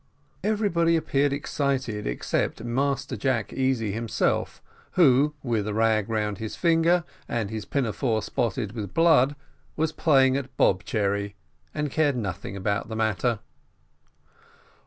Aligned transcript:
Everybody 0.43 0.95
appeared 0.95 1.31
excited 1.31 2.07
except 2.07 2.63
Master 2.63 3.15
Jack 3.15 3.53
Easy 3.53 3.91
himself, 3.91 4.59
who, 4.93 5.35
with 5.43 5.67
a 5.67 5.75
rag 5.75 6.09
round 6.09 6.39
his 6.39 6.55
finger, 6.55 7.03
and 7.29 7.51
his 7.51 7.65
pinafore 7.65 8.23
spotted 8.23 8.71
with 8.71 8.95
blood, 8.95 9.35
was 9.75 9.91
playing 9.91 10.35
at 10.37 10.57
bob 10.57 10.83
cherry, 10.85 11.35
and 11.71 11.91
cared 11.91 12.15
nothing 12.15 12.57
about 12.57 12.89
the 12.89 12.95
matter. 12.95 13.41